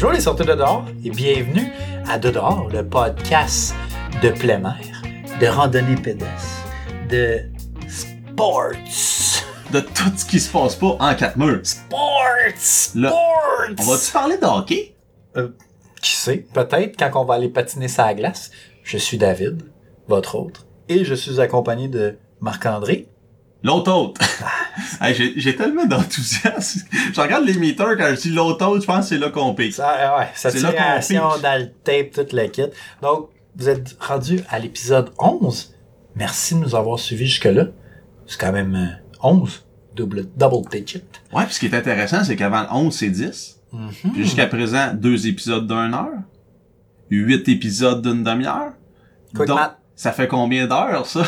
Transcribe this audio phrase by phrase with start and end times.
[0.00, 1.72] Bonjour les sorties de dehors et bienvenue
[2.08, 3.74] à De dehors, le podcast
[4.22, 5.02] de plein air,
[5.40, 6.68] de randonnée pédestre,
[7.10, 7.40] de
[7.88, 8.74] sports.
[9.72, 11.66] De tout ce qui se passe pas en quatre murs.
[11.66, 11.98] Sports!
[12.54, 13.10] Sports!
[13.76, 14.94] On va-tu parler de hockey?
[15.36, 15.48] Euh,
[16.00, 18.52] qui sait, peut-être quand on va aller patiner sa glace.
[18.84, 19.64] Je suis David,
[20.06, 23.08] votre autre, et je suis accompagné de Marc-André.
[23.64, 24.20] L'autre autre.
[25.00, 26.80] Hey, j'ai, j'ai tellement d'enthousiasme.
[27.14, 29.74] Je regarde les meters quand je dis autre, je pense que c'est là qu'on pique.
[29.74, 32.62] Ça, euh, ouais, C'est là qu'on dans le tape, tout le kit.
[33.02, 35.74] Donc, vous êtes rendu à l'épisode 11.
[36.14, 37.66] Merci de nous avoir suivis jusque-là.
[38.26, 39.64] C'est quand même euh, 11.
[39.96, 41.02] Double, double digit.
[41.32, 43.60] Ouais, puis ce qui est intéressant, c'est qu'avant le 11, c'est 10.
[43.72, 43.90] Mhm.
[44.12, 46.22] Puis jusqu'à présent, deux épisodes d'une heure.
[47.10, 48.72] Huit épisodes d'une demi-heure.
[49.34, 49.78] Quick Donc, math.
[49.96, 51.22] ça fait combien d'heures, ça?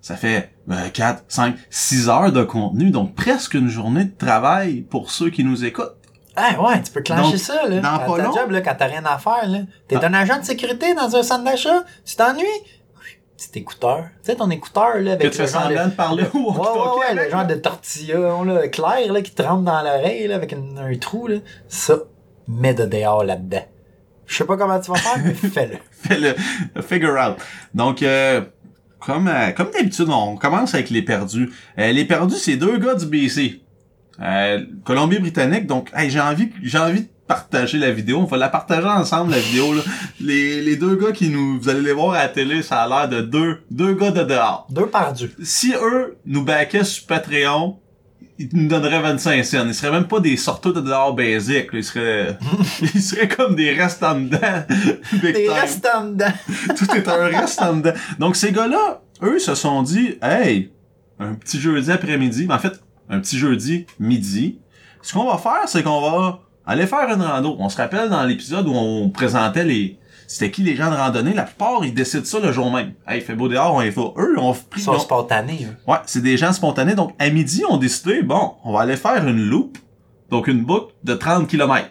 [0.00, 4.80] Ça fait euh, 4, 5, 6 heures de contenu, donc presque une journée de travail
[4.80, 5.94] pour ceux qui nous écoutent.
[6.36, 7.80] Ah ouais, tu peux clencher Donc, ça, là.
[7.80, 9.58] dans pas ta long- job, là, quand t'as rien à faire, là.
[9.88, 10.06] T'es Ah.
[10.06, 11.84] un agent de sécurité dans un centre d'achat?
[12.06, 12.44] Tu t'ennuies?
[12.96, 13.08] Oui.
[13.36, 14.04] Petit écouteur.
[14.22, 15.90] Tu sais, ton écouteur, là, Que avec tu le fais genre de...
[15.90, 19.62] parler au Ouais, ouais, ouais, le genre de tortilla, là, clair, là, qui te rentre
[19.64, 21.36] dans l'oreille, là, avec une- un trou, là.
[21.68, 21.94] Ça,
[22.48, 23.66] mets de dehors là-dedans.
[24.26, 25.76] Je sais pas comment tu vas faire, mais fais-le.
[25.90, 26.34] Fais le
[26.76, 27.36] le figure out.
[27.74, 28.40] Donc, euh,
[29.00, 31.50] comme, euh, comme d'habitude, on commence avec les perdus.
[31.78, 33.62] Euh, les perdus, c'est deux gars du BC.
[34.20, 35.66] Euh, Colombie-Britannique.
[35.66, 38.18] Donc, hey, j'ai envie, j'ai envie de partager la vidéo.
[38.18, 39.72] On va la partager ensemble, la vidéo.
[39.72, 39.82] Là.
[40.20, 42.88] Les, les deux gars qui nous, vous allez les voir à la télé, ça a
[42.88, 44.66] l'air de deux, deux gars de dehors.
[44.70, 45.30] Deux perdus.
[45.42, 47.78] Si eux nous backaient sur Patreon,
[48.40, 49.66] ils nous donneraient 25 cents.
[49.66, 50.80] Ils seraient même pas des sorteurs de
[51.14, 51.72] basiques.
[51.72, 51.78] là.
[51.78, 52.38] Ils seraient,
[52.94, 54.38] ils seraient comme des restes en dedans.
[55.12, 55.52] Big Des time.
[55.52, 56.32] restes en dedans.
[56.76, 57.92] Tout est un reste en dedans.
[58.18, 60.70] Donc, ces gars-là, eux, se sont dit, hey,
[61.18, 62.80] un petit jeudi après-midi, mais en fait,
[63.10, 64.58] un petit jeudi midi,
[65.02, 67.56] ce qu'on va faire, c'est qu'on va aller faire une rando.
[67.58, 69.98] On se rappelle dans l'épisode où on présentait les,
[70.32, 72.92] c'était qui les gens de randonnée, la plupart, ils décident ça le jour même.
[73.08, 74.02] Hey, il fait beau dehors, on y va.
[74.16, 75.76] Eux, on pris, Ils sont on- spontanés, eux.
[75.90, 76.94] Ouais, c'est des gens spontanés.
[76.94, 79.76] Donc, à midi, on décidé, bon, on va aller faire une loupe.
[80.30, 81.88] Donc, une boucle de 30 km.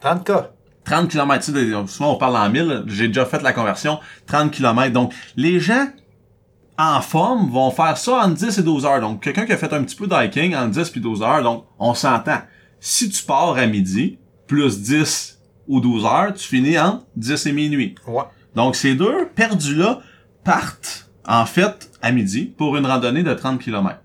[0.00, 0.48] 30K.
[0.84, 4.50] 30 km, tu sais, souvent on parle en 1000, j'ai déjà fait la conversion, 30
[4.50, 4.92] km.
[4.92, 5.86] Donc, les gens
[6.76, 9.00] en forme vont faire ça en 10 et 12 heures.
[9.00, 11.64] Donc, quelqu'un qui a fait un petit peu d'hiking en 10 puis 12 heures, donc
[11.78, 12.38] on s'entend.
[12.80, 14.18] Si tu pars à midi,
[14.48, 17.94] plus 10 ou 12 heures, tu finis entre 10 et minuit.
[18.06, 18.22] Ouais.
[18.54, 20.00] Donc, ces deux perdus-là
[20.44, 23.98] partent, en fait, à midi pour une randonnée de 30 km.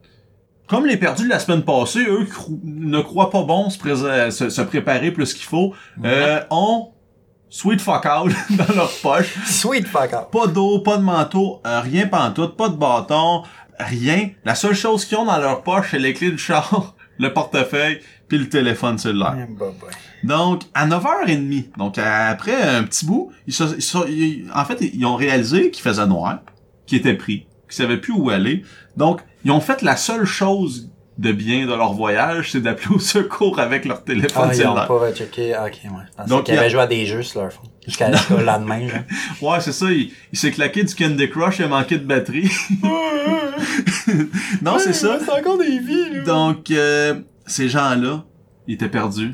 [0.68, 4.32] Comme les perdus de la semaine passée, eux cro- ne croient pas bon se, pré-
[4.32, 5.74] se, se préparer plus qu'il faut,
[6.04, 6.90] euh, ont
[7.50, 9.34] sweet fuck out dans leur poche.
[9.46, 10.28] Sweet fuck up.
[10.32, 13.44] Pas d'eau, pas de manteau, euh, rien pantoute, pas de bâton,
[13.80, 14.30] rien.
[14.44, 18.02] La seule chose qu'ils ont dans leur poche, c'est les clés du char, le portefeuille,
[18.28, 19.36] puis le téléphone cellulaire.
[19.50, 19.54] Eh.
[20.24, 24.78] Donc, à 9h30, donc après un petit bout, ils, se- ils se- ils- en fait,
[24.82, 26.40] ils ont réalisé qu'il faisait noir,
[26.86, 28.64] qu'ils étaient pris, qu'ils savaient plus où aller.
[28.96, 30.90] Donc, ils ont fait la seule chose
[31.20, 34.76] de bien de leur voyage, c'est d'appeler au secours avec leur téléphone Ah, ils ont
[34.76, 34.88] cellulaire.
[34.88, 35.56] pas checké.
[35.56, 36.26] Ok, ouais.
[36.28, 37.66] Donc, qu'ils il y a- avaient joué à des jeux sur leur phone.
[37.86, 39.00] Jusqu'à jusqu'au lendemain, genre.
[39.54, 42.52] Ouais, c'est ça, il, il s'est claqué du Candy Crush, il a manqué de batterie.
[44.62, 45.18] non, c'est ça.
[45.24, 46.24] C'est encore des vies, là.
[46.24, 48.24] Donc, euh, ces gens-là,
[48.68, 49.34] ils étaient perdus,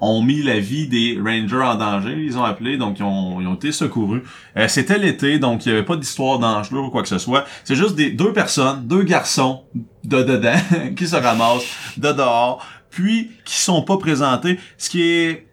[0.00, 3.46] ont mis la vie des rangers en danger, ils ont appelé, donc ils ont, ils
[3.46, 4.22] ont été secourus.
[4.56, 7.44] Euh, C'était l'été, donc il y avait pas d'histoire dangereuse ou quoi que ce soit.
[7.64, 9.64] C'est juste des deux personnes, deux garçons
[10.04, 10.56] de dedans
[10.96, 11.66] qui se ramassent
[11.96, 15.47] de dehors, puis qui sont pas présentés, ce qui est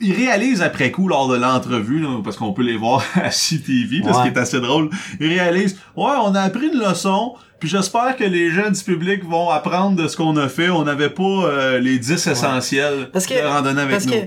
[0.00, 4.00] ils réalisent après coup lors de l'entrevue, là, parce qu'on peut les voir à CTV,
[4.02, 4.30] parce Ouais.
[4.30, 4.90] qui est assez drôle.
[5.20, 9.24] Ils réalisent, ouais, on a appris une leçon, puis j'espère que les gens du public
[9.24, 10.70] vont apprendre de ce qu'on a fait.
[10.70, 14.12] On n'avait pas euh, les 10 essentiels Parce que- de randonnée avec Parce nous.
[14.12, 14.26] que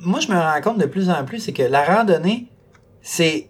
[0.00, 2.48] moi, je me rends compte de plus en plus, c'est que la randonnée,
[3.00, 3.48] c'est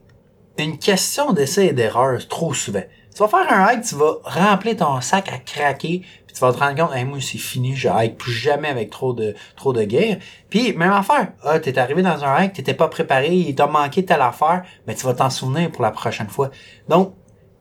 [0.59, 2.83] une question d'essai et d'erreur trop souvent.
[3.15, 6.03] Tu vas faire un hike, tu vas remplir ton sac à craquer,
[6.35, 9.13] tu vas te rendre compte, hey, moi, c'est fini, je hike plus jamais avec trop
[9.13, 10.19] de, trop de guerre.
[10.51, 14.05] Puis, même affaire, ah, t'es arrivé dans un hike, t'étais pas préparé, il t'a manqué
[14.05, 16.51] telle affaire, mais tu vas t'en souvenir pour la prochaine fois.
[16.89, 17.15] Donc,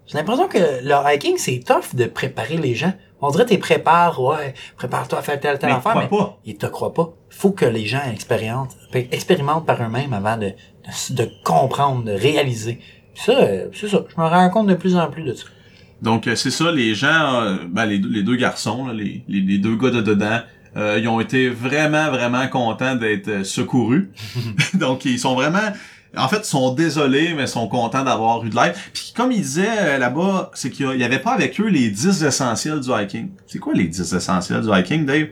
[0.08, 2.94] j'ai l'impression que le hiking, c'est tough de préparer les gens.
[3.22, 6.38] On dirait t'es prépares, ouais, prépare-toi à faire telle, telle Mais affaire, mais pas.
[6.44, 7.14] ils te croient pas.
[7.30, 12.80] Faut que les gens expérimentent, expérimentent par eux-mêmes avant de, de, de comprendre, de réaliser.
[13.14, 14.04] Puis ça, euh, c'est ça.
[14.10, 15.46] Je me rends compte de plus en plus de ça.
[16.04, 19.24] Donc euh, c'est ça, les gens, euh, ben, les, deux- les deux garçons, là, les,
[19.28, 20.40] les, les deux gars de dedans,
[20.76, 24.12] euh, ils ont été vraiment, vraiment contents d'être euh, secourus.
[24.76, 25.72] Donc ils sont vraiment...
[26.16, 28.76] En fait, ils sont désolés, mais ils sont contents d'avoir eu de l'aide.
[28.94, 31.68] Puis comme ils disaient là-bas, c'est qu'il y a- il y avait pas avec eux
[31.70, 33.30] les 10 essentiels du hiking.
[33.48, 35.28] C'est quoi les 10 essentiels du hiking, Dave?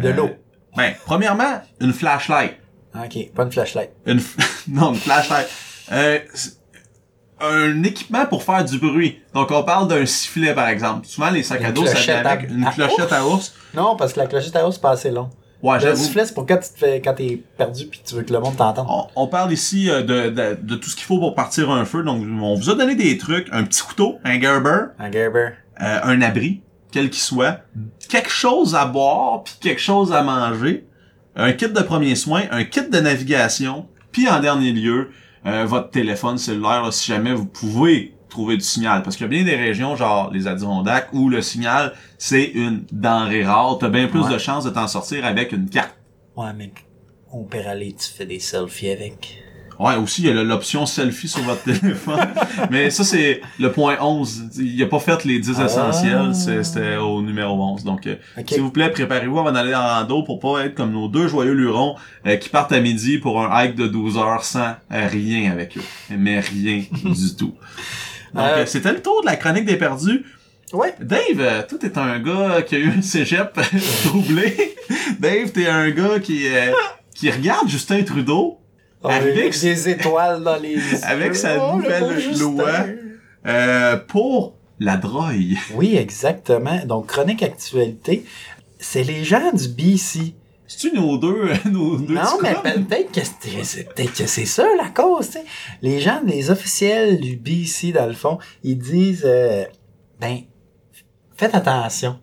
[0.00, 0.30] De Euh, l'eau.
[0.76, 2.54] Ben, premièrement, une flashlight.
[2.96, 3.90] Ok, pas une flashlight.
[4.06, 4.36] Une f-
[4.68, 5.48] non, une flashlight.
[5.92, 6.18] Euh,
[7.40, 9.18] un équipement pour faire du bruit.
[9.34, 11.06] Donc, on parle d'un sifflet, par exemple.
[11.06, 13.54] Souvent, les sacs à dos, ça vient avec une clochette à ours?
[13.74, 15.30] Non, parce que la clochette à hausse, c'est pas assez long.
[15.62, 18.22] Ouais, Le sifflet, c'est pour quand tu te fais, quand t'es perdu puis tu veux
[18.22, 18.86] que le monde t'entende.
[18.88, 21.86] On, on parle ici euh, de, de, de tout ce qu'il faut pour partir un
[21.86, 22.02] feu.
[22.02, 23.48] Donc, on vous a donné des trucs.
[23.50, 25.48] Un petit couteau, un Gerber, Un Gerber.
[25.80, 26.60] euh, un abri,
[26.92, 27.60] quel qu'il soit,
[28.10, 30.86] quelque chose à boire, puis quelque chose à manger,
[31.34, 35.10] un kit de premiers soins, un kit de navigation, puis en dernier lieu,
[35.46, 39.02] euh, votre téléphone cellulaire, là, si jamais vous pouvez trouver du signal.
[39.02, 42.84] Parce qu'il y a bien des régions, genre les Adirondacks, où le signal, c'est une
[42.90, 43.78] denrée rare.
[43.78, 44.32] T'as bien plus Ouais.
[44.32, 45.94] de chances de t'en sortir avec une carte.
[46.36, 46.72] Ouais, mais
[47.32, 49.43] on peut aller, tu fais des selfies avec.
[49.78, 52.20] Ouais, aussi, il y a l'option selfie sur votre téléphone.
[52.70, 54.50] Mais ça, c'est le point 11.
[54.58, 55.64] Il a pas fait les 10 Ah.
[55.64, 56.34] essentiels,
[56.64, 57.84] c'était au numéro 11.
[57.84, 58.16] Donc, euh,
[58.46, 61.52] s'il vous plaît, préparez-vous avant d'aller en rando pour pas être comme nos deux joyeux
[61.54, 65.50] lurons euh, qui partent à midi pour un hike de 12 heures sans euh, rien
[65.50, 65.82] avec eux.
[66.10, 67.54] Mais rien du tout.
[68.32, 70.24] Donc, Euh, c'était le tour de la chronique des perdus.
[70.72, 70.94] Ouais.
[71.00, 73.58] Dave, toi, t'es un gars qui a eu un cégep
[74.04, 74.74] troublé.
[75.20, 76.72] Dave, t'es un gars qui, euh,
[77.14, 78.58] qui regarde Justin Trudeau
[79.10, 80.98] Avec- Avec des étoiles dans les yeux.
[81.04, 82.70] Avec sa Oh, le nouvelle loi.
[83.46, 85.56] euh, pour la drogue.
[85.74, 86.84] Oui, exactement.
[86.84, 88.24] Donc, chronique actualité,
[88.78, 90.34] c'est les gens du BC.
[90.66, 92.84] C'est-tu nos deux, nos deux Non, mais scrums?
[92.86, 95.44] peut-être que c'est c'est- peut-être que c'est ça la cause, tu sais.
[95.82, 99.64] Les gens, les officiels du BC, dans le fond, ils disent, euh,
[100.20, 100.38] ben,
[101.44, 102.18] faites attention.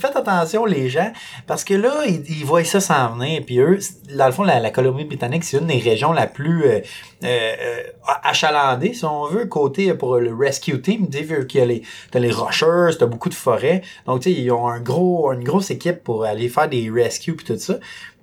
[0.00, 1.12] Faites attention, les gens,
[1.46, 3.78] parce que là, ils, voient ça s'en venir, puis eux,
[4.14, 6.80] dans le fond, la, Colombie-Britannique, c'est une des régions la plus euh,
[7.24, 7.82] euh, euh,
[8.22, 11.66] achalandée, si on veut, côté euh, pour le rescue team, tu vu qu'il y a
[11.66, 11.82] les,
[12.14, 15.70] les rochers, t'as beaucoup de forêts, donc tu sais, ils ont un gros, une grosse
[15.70, 17.78] équipe pour aller faire des rescues puis tout ça.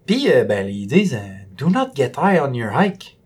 [0.05, 1.19] Puis, ben, ils disent,
[1.57, 3.17] do not get high on your hike.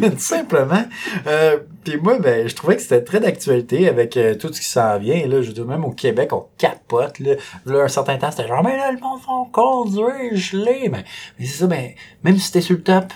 [0.00, 0.84] Tout simplement.
[1.26, 4.66] Euh, puis moi, ben, je trouvais que c'était très d'actualité avec euh, tout ce qui
[4.66, 5.26] s'en vient.
[5.26, 7.18] Là, je veux dire, même au Québec, on capote.
[7.18, 7.34] Là,
[7.66, 10.88] là un certain temps, c'était genre, mais là, le monde font conduire, gelé.
[10.88, 11.02] Ben,
[11.38, 11.90] mais c'est ça, ben,
[12.24, 13.12] même si t'es sur le top,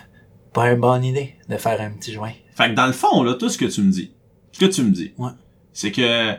[0.52, 2.32] pas une bonne idée de faire un petit joint.
[2.54, 4.12] Fait que dans le fond, là, tout ce que tu me dis,
[4.52, 5.30] ce que tu me dis, Ouais.
[5.72, 6.32] c'est que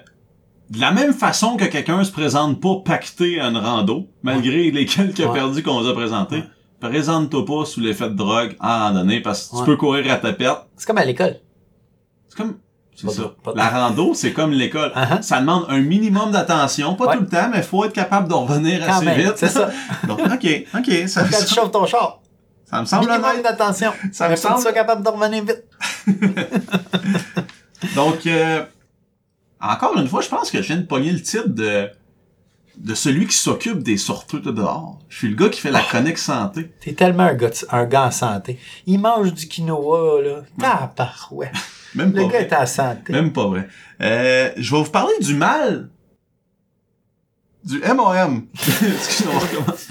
[0.69, 4.85] de la même façon que quelqu'un se présente pas pacté à une rando, malgré les
[4.85, 5.33] quelques Ouais.
[5.33, 6.43] perdus qu'on vous a présentés.
[6.89, 9.61] Présente-toi pas sous l'effet de drogue à un moment donné, parce que Ouais.
[9.61, 10.67] tu peux courir à ta perte.
[10.77, 11.37] C'est comme à l'école.
[12.29, 12.57] C'est comme...
[12.95, 13.23] C'est ça.
[13.23, 14.91] de- La rando, c'est comme l'école.
[14.95, 15.21] Uh-huh.
[15.23, 17.15] Ça demande un minimum d'attention, pas Ouais.
[17.15, 19.33] tout le temps, mais faut être capable de revenir Quand assez même, vite.
[19.35, 19.71] c'est ça.
[20.07, 22.19] Donc, ok, ok, ça, Quand tu chauffes ton char,
[22.65, 23.43] ça me semble minimum honnête.
[23.43, 23.91] d'attention.
[24.11, 25.63] Ça me faut que semble- tu sois capable de revenir vite.
[27.95, 28.63] Donc, euh,
[29.59, 31.89] encore une fois, je pense que je viens de pogner le titre de,
[32.77, 34.99] de celui qui s'occupe des sorteux de dehors.
[35.09, 36.71] Je suis le gars qui fait la chronique santé.
[36.81, 38.59] T'es tellement un gars, un gars en santé.
[38.85, 40.41] Il mange du quinoa, là.
[40.59, 41.51] Tabarouette.
[41.95, 42.47] Même Le pas gars vrai.
[42.47, 43.13] est en santé.
[43.13, 43.67] Même pas vrai.
[44.01, 45.89] Euh, je vais vous parler du mal.
[47.63, 48.47] Du MOM.
[48.53, 49.87] Excusez-moi, on recommence.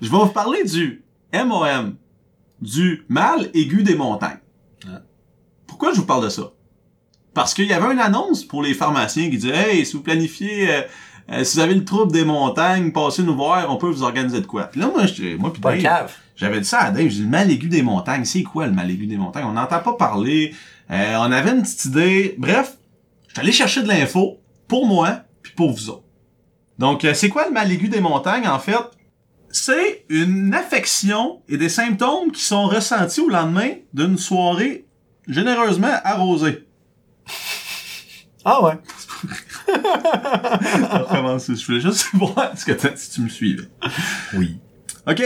[0.00, 1.96] Je, vais vous parler du MOM.
[2.60, 4.38] Du mal aigu des montagnes.
[4.84, 4.98] Ouais.
[5.66, 6.52] Pourquoi je vous parle de ça?
[7.34, 10.70] Parce qu'il y avait une annonce pour les pharmaciens qui disait Hey, si vous planifiez,
[10.70, 10.82] euh,
[11.30, 14.40] euh, si vous avez le trouble des montagnes, passez nous voir, on peut vous organiser
[14.40, 14.64] de quoi.
[14.64, 15.04] Puis là, moi,
[15.38, 16.12] moi Dave, cave.
[16.36, 18.72] j'avais dit ça à Dave, j'ai dit le mal aigu des montagnes, c'est quoi le
[18.72, 19.44] mal aigu des montagnes?
[19.44, 20.54] On n'entend pas parler,
[20.90, 22.76] euh, on avait une petite idée, bref,
[23.28, 26.04] je suis allé chercher de l'info pour moi, puis pour vous autres.
[26.78, 28.76] Donc, euh, c'est quoi le mal aigu des montagnes, en fait?
[29.50, 34.86] C'est une affection et des symptômes qui sont ressentis au lendemain d'une soirée
[35.26, 36.66] généreusement arrosée.
[38.44, 38.74] Ah ouais.
[39.68, 43.64] Je voulais juste voir ce que si tu me suivais.
[44.34, 44.58] Oui.
[45.08, 45.22] OK.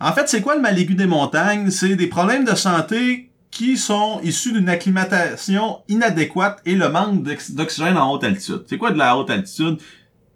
[0.00, 1.70] En fait, c'est quoi le mal aigu des montagnes?
[1.70, 7.52] C'est des problèmes de santé qui sont issus d'une acclimatation inadéquate et le manque d'ox-
[7.52, 8.64] d'oxygène en haute altitude.
[8.68, 9.78] C'est quoi de la haute altitude?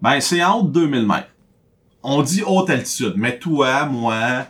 [0.00, 1.29] Ben, c'est en haut de 2000 mètres.
[2.03, 4.47] On dit haute altitude, mais toi, moi,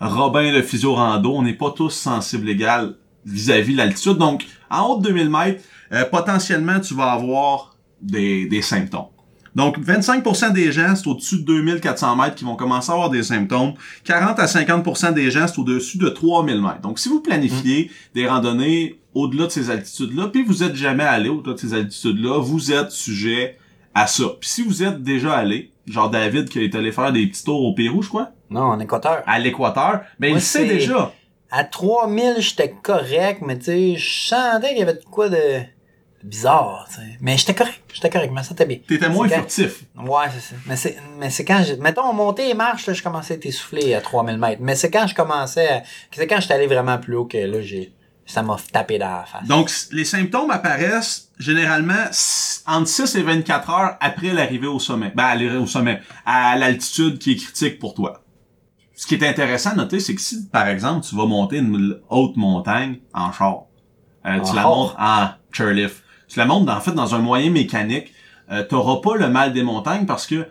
[0.00, 2.94] Robin de Physio Rando, on n'est pas tous sensibles égal
[3.26, 4.18] vis-à-vis de l'altitude.
[4.18, 7.71] Donc, en haut de 2000 mètres, euh, potentiellement, tu vas avoir
[8.02, 9.06] des, des symptômes.
[9.54, 13.22] Donc, 25% des gens, c'est au-dessus de 2400 mètres qui vont commencer à avoir des
[13.22, 13.74] symptômes.
[14.04, 16.80] 40 à 50% des gens, c'est au-dessus de 3000 mètres.
[16.80, 21.28] Donc, si vous planifiez des randonnées au-delà de ces altitudes-là, puis vous êtes jamais allé
[21.28, 23.58] au-delà de ces altitudes-là, vous êtes sujet
[23.94, 24.24] à ça.
[24.40, 27.62] Puis si vous êtes déjà allé, genre David qui est allé faire des petits tours
[27.62, 29.22] au Pérou, je crois, Non, en Équateur.
[29.26, 31.12] à l'équateur, ben Moi, il sait déjà.
[31.50, 35.36] À 3000, j'étais correct, mais tu sais, je sentais qu'il y avait de quoi de,
[36.24, 37.16] bizarre, tu sais.
[37.20, 38.78] Mais j'étais correct, j'étais correct, mais ça c'était bien.
[38.86, 39.84] T'étais moins quand- furtif.
[39.96, 40.54] Ouais, c'est ça.
[40.66, 43.46] Mais c'est, mais c'est quand j'ai, mettons, monter et marche, là, je commençais à être
[43.46, 44.60] essoufflé à 3000 mètres.
[44.62, 45.82] Mais c'est quand je commençais à,
[46.14, 47.92] c'est quand j'étais allé vraiment plus haut que là, j'ai,
[48.26, 49.46] ça m'a tapé dans la face.
[49.48, 52.04] Donc, les symptômes apparaissent généralement
[52.66, 55.12] entre 6 et 24 heures après l'arrivée au sommet.
[55.14, 56.00] Ben, l'arrivée au sommet.
[56.24, 58.22] À l'altitude qui est critique pour toi.
[58.94, 61.98] Ce qui est intéressant à noter, c'est que si, par exemple, tu vas monter une
[62.08, 63.64] haute montagne en char,
[64.26, 64.68] euh, tu la char?
[64.68, 68.12] montes en chairlift, tu la montes, en fait, dans un moyen mécanique,
[68.50, 70.46] euh, t'auras pas le mal des montagnes parce que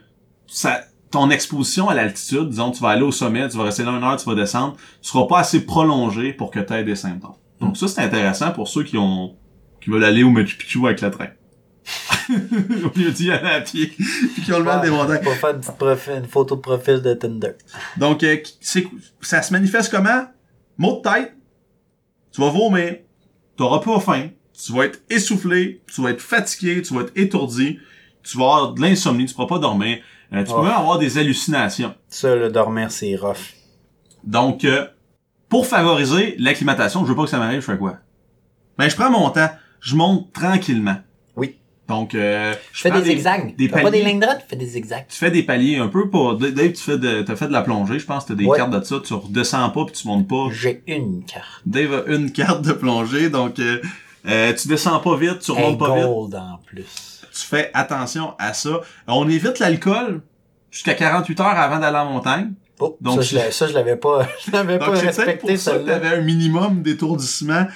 [0.47, 3.91] ça, ton exposition à l'altitude, disons, tu vas aller au sommet, tu vas rester là
[3.91, 6.95] une heure, tu vas descendre, tu seras pas assez prolongé pour que tu aies des
[6.95, 7.33] symptômes.
[7.59, 9.35] Donc ça, c'est intéressant pour ceux qui ont
[9.81, 11.29] qui veulent aller au Machu Picchu avec le train.
[12.29, 15.23] au lieu d'y aller à pied, puis qui ont le mal des montagnes.
[15.23, 17.53] Pour faire une, petite profil- une photo de profil de Tinder.
[17.97, 18.87] Donc, euh, c'est,
[19.21, 20.25] ça se manifeste comment?
[20.77, 21.35] Mot de tête,
[22.31, 22.97] tu vas vomir,
[23.57, 27.79] t'auras pas faim, tu vas être essoufflé, tu vas être fatigué, tu vas être étourdi,
[28.23, 29.97] tu vas avoir de l'insomnie, tu pourras pas dormir,
[30.33, 30.57] euh, tu Oh.
[30.57, 31.93] peux même avoir des hallucinations.
[32.07, 33.53] Ça, le dormir, c'est rough.
[34.23, 34.85] Donc, euh,
[35.49, 37.97] pour favoriser l'acclimatation, je veux pas que ça m'arrive, je fais quoi?
[38.77, 40.97] Ben, je prends mon temps, je monte tranquillement.
[41.35, 41.57] Oui.
[41.87, 43.55] Donc, euh, Je fais prends des zigzags.
[43.57, 44.11] Des T'as pas des paliers.
[44.11, 44.45] lignes droites?
[44.47, 45.05] Fais des zigzags.
[45.09, 46.35] Tu fais des paliers un peu pour...
[46.37, 48.57] Dave, tu fais de, t'as fait de la plongée, je pense, t'as des Ouais.
[48.57, 50.47] cartes de ça, tu redescends pas puis tu montes pas.
[50.53, 51.61] J'ai une carte.
[51.65, 53.81] Dave a une carte de plongée, donc euh,
[54.27, 56.05] euh, tu descends pas vite, tu remontes pas vite.
[56.05, 57.21] en plus.
[57.33, 58.81] Tu fais attention à ça.
[59.07, 60.21] On évite l'alcool
[60.69, 62.53] jusqu'à 48 heures avant d'aller en montagne.
[62.79, 65.99] Oh, Donc, ça, je l'avais- pas, je l'avais Donc pas respecté, ça celle-là.
[65.99, 67.67] t'avais un minimum d'étourdissement.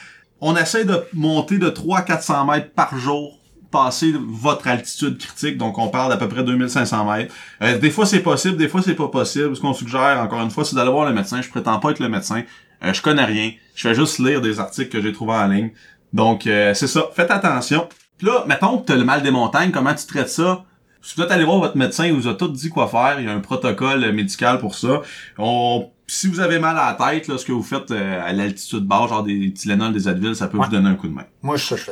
[0.41, 3.39] On essaie de monter de 3 à 400 mètres par jour
[3.71, 7.33] passer votre altitude critique, donc on parle d'à peu près 2500 mètres.
[7.61, 9.53] Euh, des fois c'est possible, des fois c'est pas possible.
[9.55, 11.41] Ce qu'on suggère, encore une fois, c'est d'aller voir le médecin.
[11.41, 12.43] Je prétends pas être le médecin.
[12.83, 13.51] Euh, je connais rien.
[13.75, 15.71] Je fais juste lire des articles que j'ai trouvés en ligne.
[16.13, 17.09] Donc euh, c'est ça.
[17.15, 17.87] Faites attention.
[18.17, 20.63] Puis là, mettons que t'as le mal des montagnes, comment tu traites ça?
[21.01, 23.19] Si vous êtes allé voir votre médecin, il vous a tout dit quoi faire.
[23.19, 25.01] Il y a un protocole médical pour ça.
[25.37, 28.31] On, si vous avez mal à la tête, là, ce que vous faites euh, à
[28.33, 30.65] l'altitude basse, genre des Tylenol, des Advil, ça peut Ouais.
[30.65, 31.25] vous donner un coup de main.
[31.43, 31.91] Moi, je ça, je fais.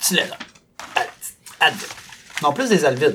[0.00, 0.28] Tylenol.
[0.96, 1.06] Ad-
[1.60, 1.86] Advil.
[2.42, 3.14] Non, plus des Advil.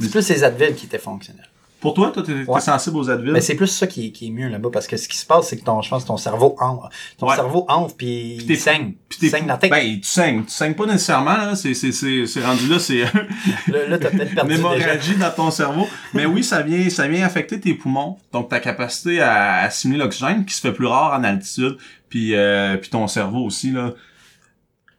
[0.00, 1.48] C'est plus les Advil qui étaient fonctionnels.
[1.84, 2.60] Pour toi, toi, t'es Ouais.
[2.62, 3.30] sensible aux Advil?
[3.30, 5.48] Mais c'est plus ça qui, qui est mieux là-bas parce que ce qui se passe,
[5.48, 6.88] c'est que ton, je pense, ton cerveau enfle.
[7.18, 7.34] Ton Ouais.
[7.36, 8.94] cerveau enfle puis il saigne.
[9.10, 9.70] Puis saigne dans la tête.
[9.70, 10.44] Ben, tu saignes.
[10.44, 11.54] Tu saignes pas nécessairement, là.
[11.54, 13.02] C'est, c'est, c'est, c'est rendu là, c'est
[13.68, 14.58] là, là, t'as peut-être perdu déjà.
[14.60, 15.86] hémorragie dans ton cerveau.
[16.14, 18.16] Mais oui, ça vient, ça vient affecter tes poumons.
[18.32, 21.76] Donc, ta capacité à assimiler l'oxygène, qui se fait plus rare en altitude.
[22.08, 23.92] Puis, euh, puis ton cerveau aussi, là.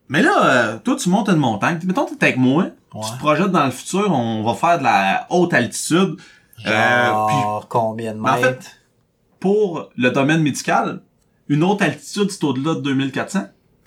[0.08, 1.80] Mais là, euh, toi, tu montes une montagne.
[1.84, 2.65] Mettons, t'es avec moi.
[2.94, 3.01] Ouais.
[3.04, 6.18] Tu te projettes dans le futur, on va faire de la haute altitude.
[6.67, 8.63] Euh, puis Genre, combien de Mais en mètres?
[8.63, 8.77] fait,
[9.39, 11.01] pour le domaine médical,
[11.50, 13.43] une haute altitude, c'est au-delà de 2400.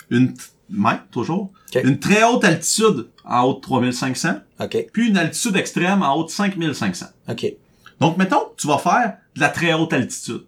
[0.09, 0.33] Une
[0.69, 1.51] mètre, toujours.
[1.75, 4.29] Une très haute altitude, en haut de 3500.
[4.61, 4.85] OK.
[4.93, 7.05] Puis une altitude extrême, en haut de 5500.
[7.29, 7.53] OK.
[7.99, 10.45] Donc, mettons que tu vas faire de la très haute altitude.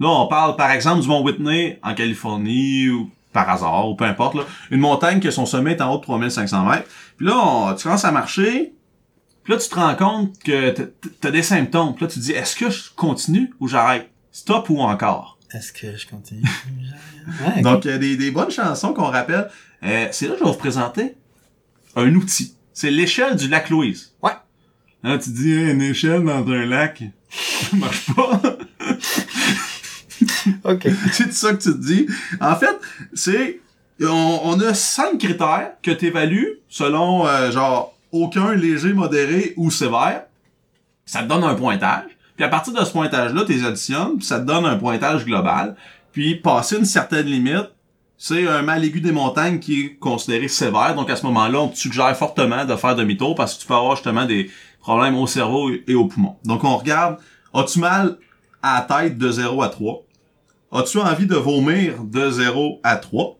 [0.00, 4.04] Là, on parle, par exemple, du Mont Whitney, en Californie, ou par hasard, ou peu
[4.04, 4.42] importe, là.
[4.70, 6.88] Une montagne que son sommet est en haut de 3500 mètres.
[7.16, 8.73] Puis là, on- tu commences à marcher.
[9.44, 10.70] Puis là, tu te rends compte que
[11.20, 11.94] t'as des symptômes.
[11.94, 14.10] Puis là, tu te dis, est-ce que je continue ou j'arrête?
[14.32, 15.38] Stop ou encore?
[15.52, 16.42] Est-ce que je continue?
[17.46, 17.62] ouais.
[17.62, 19.50] Donc, il y a des, des bonnes chansons qu'on rappelle.
[19.82, 21.14] Euh, c'est là que je vais vous présenter
[21.94, 22.54] un outil.
[22.72, 24.14] C'est l'échelle du lac Louise.
[24.22, 24.32] Ouais.
[25.02, 28.40] Là, tu dis, Hey, une échelle dans un lac, ça marche pas.
[30.64, 30.88] OK.
[31.12, 32.06] c'est ça que tu te dis.
[32.40, 32.76] En fait,
[33.12, 33.60] c'est...
[34.00, 39.70] On, on a cinq critères que tu évalues selon, euh, genre, aucun, léger, modéré ou
[39.70, 40.24] sévère.
[41.04, 42.16] Ça te donne un pointage.
[42.36, 45.74] Puis à partir de ce pointage-là, tu additionnes, puis ça te donne un pointage global.
[46.12, 47.70] Puis passer une certaine limite,
[48.16, 50.94] c'est un mal aigu des montagnes qui est considéré sévère.
[50.94, 53.74] Donc à ce moment-là, on te suggère fortement de faire demi-tour parce que tu peux
[53.74, 54.48] avoir justement des
[54.80, 56.36] problèmes au cerveau et au poumon.
[56.44, 57.18] Donc on regarde,
[57.52, 58.16] as-tu mal
[58.62, 60.02] à la tête de 0 à 3?
[60.72, 63.36] As-tu envie de vomir de 0 à 3?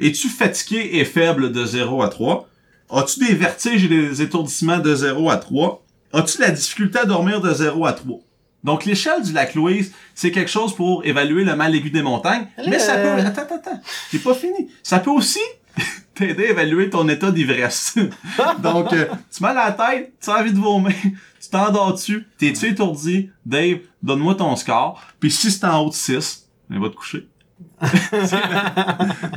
[0.00, 2.48] Es-tu fatigué et faible de 0 à 3?
[2.90, 5.82] As-tu des vertiges et des étourdissements de 0 à 3?
[6.12, 8.20] As-tu la difficulté à dormir de 0 à 3?
[8.64, 12.46] Donc, l'échelle du lac Louise, c'est quelque chose pour évaluer le mal aigu des montagnes.
[12.66, 13.06] Mais ça peut...
[13.08, 13.80] euh, Attends, attends, attends.
[14.10, 14.70] C'est pas fini.
[14.82, 15.38] Ça peut aussi
[16.14, 17.96] t'aider à évaluer ton état d'ivresse.
[18.62, 20.94] Donc, euh, tu mal à la tête, tu as envie de vomir,
[21.40, 23.30] tu t'endors dessus, t'es-tu étourdi?
[23.44, 25.00] Dave, donne-moi ton score.
[25.20, 27.28] Puis si c'est en haut de 6, ben, va te coucher.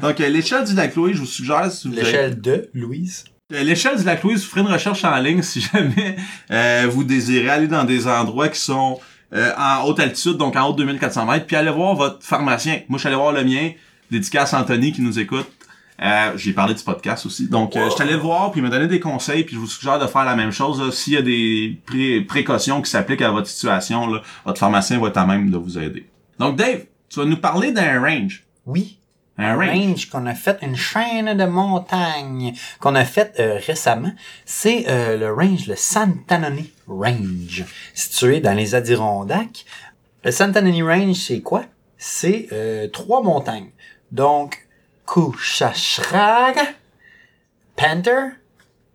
[0.02, 1.72] Donc, euh, l'échelle du lac Louise, je vous suggère...
[1.72, 3.26] si L'échelle de Louise.
[3.54, 6.16] Euh, L'échelle du lac Louise, vous ferez une recherche en ligne si jamais
[6.52, 9.00] euh, vous désirez aller dans des endroits qui sont
[9.34, 12.82] euh, en haute altitude, donc en haut de 2400 mètres, puis allez voir votre pharmacien.
[12.90, 13.72] Moi, je suis allé voir le mien,
[14.12, 15.48] dédicace Anthony qui nous écoute.
[16.02, 17.48] Euh, j'ai parlé du podcast aussi.
[17.50, 19.68] Donc, euh, je suis allé le voir, puis il m'a des conseils, puis je vous
[19.68, 20.96] suggère de faire la même chose.
[20.96, 25.10] S'il y a des pré- précautions qui s'appliquent à votre situation, là, votre pharmacien va
[25.10, 26.08] être à même de vous aider.
[26.40, 28.46] Donc, Dave, tu vas nous parler d'un range.
[28.66, 28.99] Oui.
[29.40, 30.10] Un range.
[30.10, 34.12] qu'on a fait, une chaîne de montagnes qu'on a fait euh, récemment,
[34.46, 39.66] c'est euh, le range, le Santanoni Range, situé dans les Adirondacks.
[40.24, 41.64] Le Santanoni Range, c'est quoi?
[41.98, 43.72] C'est euh, trois montagnes.
[44.12, 44.68] Donc,
[45.06, 46.64] Kushashraga,
[47.76, 48.30] Panther,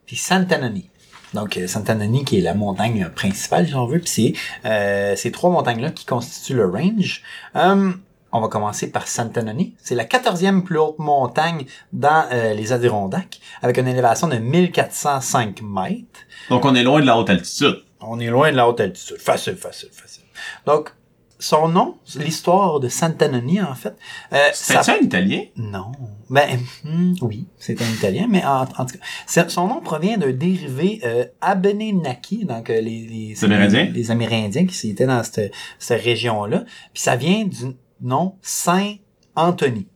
[0.06, 0.90] puis Santanoni.
[1.34, 5.32] Donc, euh, Santanoni qui est la montagne principale, si on veut, puis c'est euh, ces
[5.32, 7.22] trois montagnes-là qui constituent le range.
[7.54, 8.00] Hum,
[8.34, 9.74] on va commencer par Santanoni.
[9.82, 15.62] C'est la quatorzième plus haute montagne dans euh, les Adirondacks, avec une élévation de 1405
[15.62, 16.20] mètres.
[16.50, 17.76] Donc, on est loin de la haute altitude.
[18.00, 19.16] On est loin de la haute altitude.
[19.18, 20.24] Facile, facile, facile.
[20.66, 20.90] Donc,
[21.38, 23.94] son nom, l'histoire de Santanoni, en fait.
[24.32, 25.42] euh, ça- C'est un italien?
[25.56, 25.92] non.
[26.30, 30.16] Ben, hmm, oui, c'est un italien, mais en, en tout cas, c'est- son nom provient
[30.16, 33.90] d'un dérivé euh, Abenaki, donc euh, les, les, Les Amérindiens?
[33.92, 36.64] les Amérindiens qui étaient dans cette, cette région-là.
[36.92, 38.94] Puis ça vient du nom Saint
[39.36, 39.86] Anthony.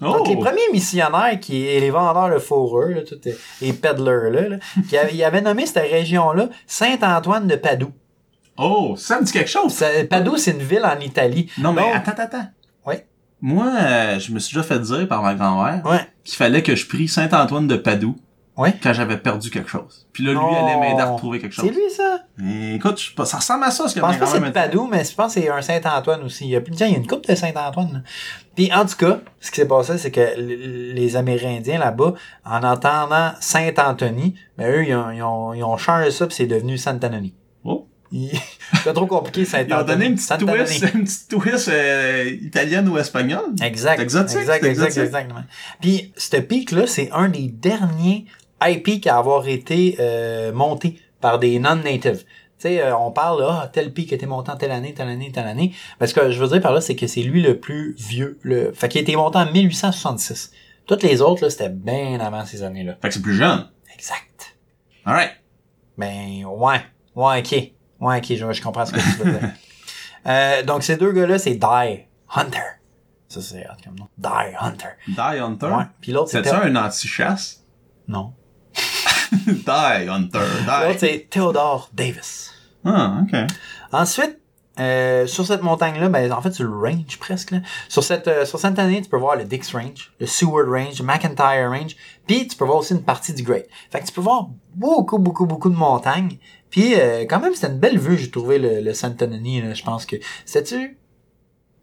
[0.00, 0.04] Oh!
[0.18, 3.18] Donc les premiers missionnaires qui et les vendeurs de fourreux, là, tout,
[3.60, 4.56] les peddlers là, là,
[4.88, 7.92] qui avaient, ils avaient nommé cette région-là Saint Antoine de Padoue.
[8.56, 9.72] Oh, ça me dit quelque chose.
[9.72, 11.50] Ça- Padoue, c'est une ville en Italie.
[11.58, 12.46] Non, mais Donc- attends, attends.
[12.86, 13.06] Ouais.
[13.40, 16.00] Moi, euh, je me suis déjà fait dire par ma grand-mère Ouais.
[16.24, 18.16] qu'il fallait que je prie Saint-Antoine de Padoue
[18.82, 20.06] Quand j'avais perdu quelque chose.
[20.12, 20.54] Puis là, lui, Oh.
[20.66, 21.64] allait m'aider à retrouver quelque chose.
[21.66, 22.24] C'est lui ça?
[22.44, 24.30] Et écoute, je sais pas, ça ressemble à ça, ce que Je pense pas que
[24.32, 24.50] c'est de.
[24.50, 26.44] Padoue, mais je pense que c'est un Saint-Antoine aussi.
[26.46, 28.02] Il y a, tiens, il y a une coupe de Saint-Antoine.
[28.56, 33.32] Puis en tout cas, ce qui s'est passé, c'est que les Amérindiens là-bas, en entendant
[33.40, 37.34] Saint-Anthony, ben eux, ils ont, ils ont, ils ont changé ça, puis c'est devenu Santanoni.
[37.64, 37.86] Oh.
[38.10, 39.80] C'est pas trop compliqué, Ils Saint-Anthony.
[39.80, 43.54] ont donné une petite twist, une petite twist euh, italienne ou espagnole.
[43.62, 44.00] Exact.
[44.00, 45.42] Exotique, Exact, exact, exactement.
[45.80, 48.24] Puis, ce pic-là, c'est un des derniers
[48.82, 52.24] peaks à avoir été euh, monté par des non-natives.
[52.24, 52.24] Tu
[52.58, 55.30] sais, euh, on parle, ah, tel pic a été monté en telle année, telle année,
[55.32, 55.72] telle année.
[55.98, 58.38] Parce que je veux dire par là, c'est que c'est lui le plus vieux.
[58.42, 58.72] Le...
[58.72, 60.52] Fait qu'il a été monté en 1866.
[60.86, 62.96] Toutes les autres, là, c'était bien avant ces années-là.
[63.00, 63.68] Fait que c'est plus jeune.
[63.94, 64.56] Exact.
[65.04, 65.32] Alright.
[65.96, 66.80] Ben, ouais.
[67.14, 67.72] Ouais, ok.
[68.00, 69.50] Ouais, ok, je, je comprends ce que tu veux dire.
[70.26, 72.58] Euh, donc, ces deux gars-là, c'est Die Hunter.
[73.28, 74.08] Ça, c'est hot comme nom.
[74.18, 74.88] Die Hunter.
[75.06, 75.66] Die Hunter?
[75.66, 75.84] Ouais.
[76.02, 76.50] Puis l'autre, C'est c'était...
[76.50, 77.62] ça un anti-chasse?
[78.08, 78.34] Non.
[79.46, 80.38] Die Hunter.
[80.38, 80.98] L'autre, Die.
[80.98, 82.52] c'est Theodore Davis.
[82.84, 83.38] Ah, ok.
[83.92, 84.38] Ensuite,
[84.78, 87.58] euh, sur cette montagne-là, ben, en fait, sur le range presque, là.
[87.88, 90.98] Sur cette, euh, sur cette année, tu peux voir le Dix Range, le Seward Range,
[90.98, 93.66] le McIntyre Range, puis tu peux voir aussi une partie du Great.
[93.90, 96.38] Fait que tu peux voir beaucoup, beaucoup, beaucoup de montagnes.
[96.70, 99.74] Puis, euh, quand même, c'était une belle vue, j'ai trouvé, le, le Santanoni, là.
[99.74, 100.96] Je pense que, c'était-tu?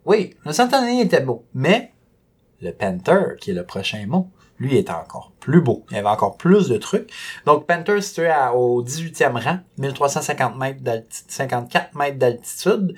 [0.05, 1.45] Oui, le Santanoni était beau.
[1.53, 1.91] Mais,
[2.61, 5.85] le Panther, qui est le prochain mot, lui était encore plus beau.
[5.89, 7.11] Il y avait encore plus de trucs.
[7.45, 12.95] Donc, Panther situé au 18e rang, 1350 mètres d'altitude, 54 mètres d'altitude.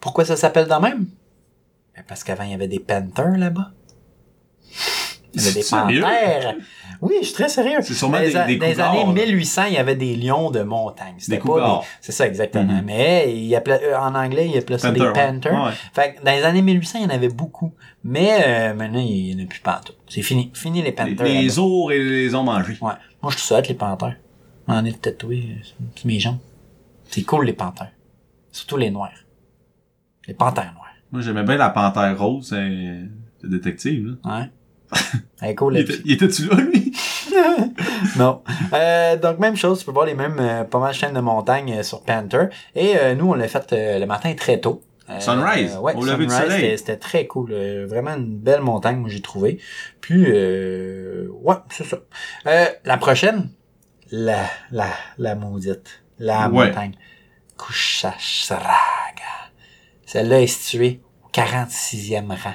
[0.00, 1.06] Pourquoi ça s'appelle de même?
[1.94, 3.72] Ben, Parce qu'avant, il y avait des Panthers là-bas.
[5.36, 6.54] Il y avait des panthères.
[7.02, 7.78] Oui, je suis très sérieux.
[7.82, 9.12] C'est sûrement Dans les, des- années là.
[9.12, 11.14] 1800, il y avait des lions de montagne.
[11.18, 12.72] C'était Des pas C'est ça, exactement.
[12.72, 12.82] Mhm.
[12.86, 15.12] Mais il appelait, euh, en anglais, il appelait ça des Panther.
[15.12, 15.64] Panthers.
[15.64, 15.72] Ouais.
[15.92, 17.74] Fait que dans les années 1800, il y en avait beaucoup.
[18.02, 19.82] Mais euh, maintenant, il n'y en a plus pas.
[20.08, 20.50] C'est fini.
[20.54, 21.26] Fini les Panthers.
[21.26, 22.78] les ours et les ont mangés.
[22.80, 22.92] Ouais.
[23.22, 24.16] Moi, je ça avec les panthères.
[24.66, 26.38] J'en ai le tatoué euh, sur mes jambes.
[27.10, 27.92] C'est cool, les panthères.
[28.52, 29.10] Surtout les noirs.
[30.26, 30.86] Les panthères noirs.
[31.12, 34.38] Moi, j'aimais bien la panthère rose, c'est détective, là.
[34.40, 34.50] Ouais.
[35.42, 36.92] Il, était, il était-tu là, lui?
[38.16, 38.42] Non.
[38.72, 41.20] Euh, donc, même chose, tu peux voir les mêmes, euh, pas mal de chaînes de
[41.20, 42.46] montagne euh, sur Panther.
[42.74, 44.82] Et euh, nous, on l'a fait euh, le matin très tôt.
[45.10, 46.60] Euh, Sunrise, ouais, au lever du sunrise, soleil.
[46.62, 47.52] c'était- C'était très cool.
[47.84, 49.58] vraiment une belle montagne, moi, j'ai trouvé.
[50.00, 51.98] Puis, euh, ouais, c'est ça.
[52.46, 53.50] Euh, la prochaine,
[54.10, 56.02] la, la, la maudite.
[56.18, 56.68] La Ouais.
[56.68, 56.94] montagne.
[57.58, 58.64] Kushashraga.
[60.06, 62.54] Celle-là est située au 46e rang,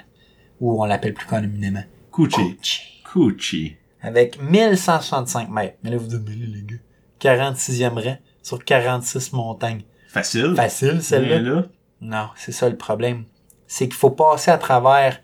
[0.60, 1.84] ou on l'appelle plus communément.
[2.12, 2.58] Coochie.
[3.12, 3.76] Coochie.
[4.02, 5.78] Avec 1165 mètres.
[5.84, 6.78] Mais là, vous dites, les gars,
[7.20, 9.84] 46e rang sur 46 montagnes.
[10.08, 10.54] Facile.
[10.56, 11.40] Facile, celle-là?
[11.40, 11.64] Là.
[12.02, 13.26] Non, c'est ça le problème.
[13.68, 15.20] C'est qu'il faut passer à travers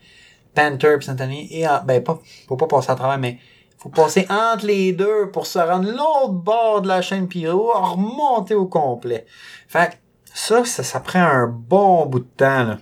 [0.56, 3.40] Panther Saint-Anthony et en- ben pas faut pas passer à travers mais
[3.78, 8.56] faut passer entre les deux pour se rendre l'autre bord de la chaîne puis remonter
[8.56, 9.26] au complet.
[9.68, 9.96] Fait que
[10.34, 12.78] ça, ça ça prend un bon bout de temps là.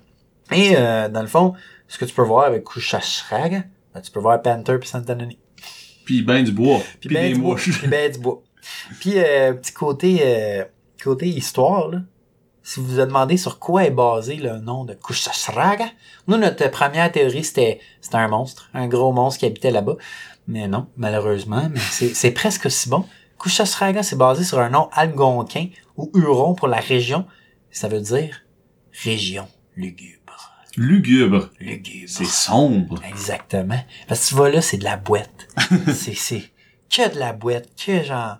[0.52, 1.54] Et euh, dans le fond,
[1.88, 5.40] ce que tu peux voir avec Kushashrag, ben, tu peux voir Panther puis Saint-Anthony.
[6.04, 6.82] Puis ben du bois.
[7.00, 7.54] Puis, ben des du bois.
[7.54, 7.80] mouches.
[7.80, 8.42] Puis ben du bois.
[9.00, 10.66] Puis euh, petit côté euh,
[11.02, 12.00] côté histoire là.
[12.62, 15.86] si vous vous demandez sur quoi est basé le nom de Kushasraga,
[16.28, 19.96] nous, notre première théorie, c'était, c'était un monstre, un gros monstre qui habitait là-bas.
[20.48, 23.06] Mais non, malheureusement, mais c'est, c'est presque aussi bon.
[23.40, 27.26] Kushasraga, c'est basé sur un nom algonquin ou huron pour la région.
[27.72, 28.42] Ça veut dire
[29.04, 30.25] région lugubre.
[30.78, 31.50] Lugubre.
[31.60, 32.06] Lugubre.
[32.08, 33.02] C'est sombre.
[33.08, 33.80] Exactement.
[34.08, 35.48] Parce que tu vas là, c'est de la boîte.
[35.94, 36.44] c'est, c'est
[36.90, 38.38] que de la boîte, que genre...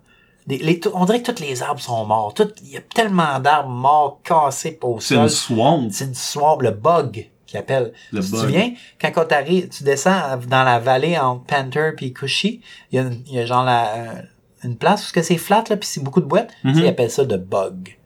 [0.48, 2.34] les, on dirait que tous les arbres sont morts.
[2.64, 5.90] Il y a tellement d'arbres morts, cassés au C'est une swamp.
[5.92, 7.94] C'est une swamp, le bug qui appelle.
[8.12, 8.42] Le tu bug.
[8.42, 13.00] souviens, quand on t'arrive, tu descends dans la vallée entre Panther puis Cushy, il y
[13.00, 14.22] a, une- il y a genre la, euh,
[14.64, 16.52] une place où que c'est flat là puis c'est beaucoup de boîtes.
[16.64, 16.74] Mhm.
[16.74, 17.98] Tu sais, Ils appellent ça de bug.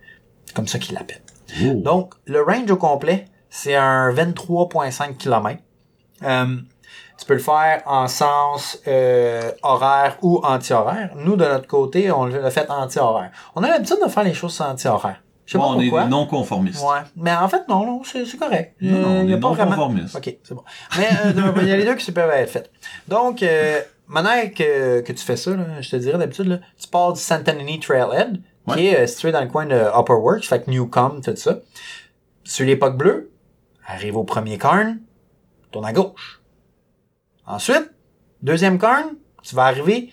[0.46, 1.22] C'est comme ça qu'ils l'appellent.
[1.64, 1.74] Oh.
[1.76, 5.60] Donc, le range au complet, c'est un 23,5 km.
[6.24, 6.46] Euh,
[7.18, 11.12] tu peux le faire en sens euh, horaire ou anti-horaire.
[11.16, 13.32] Nous, de notre côté, on l'a fait anti-horaire.
[13.56, 15.22] On a l'habitude de faire les choses anti-horaire.
[15.46, 16.04] Je sais Bon, pas on est pourquoi.
[16.04, 16.84] des non-conformistes.
[16.84, 17.00] Ouais.
[17.16, 18.76] Mais en fait, non, non, c'est correct.
[18.82, 20.16] Non, non, Euh, on est pas vraiment- non-conformistes.
[20.16, 20.64] OK, c'est bon.
[20.98, 22.72] Mais euh, il y a les deux qui peuvent être faits.
[23.08, 27.14] Donc, euh, manière que, que tu fais ça, là, je te dirais d'habitude, tu pars
[27.14, 28.76] du Santanini Trailhead, Ouais.
[28.76, 31.58] qui est euh, situé dans le coin de Upper Works, fait que Newcomb, tout ça.
[32.44, 33.32] Sur l'époque bleue,
[33.90, 35.00] arrive au premier corn,
[35.72, 36.42] tourne à gauche.
[37.46, 37.92] Ensuite,
[38.42, 40.12] deuxième corn, tu vas arriver,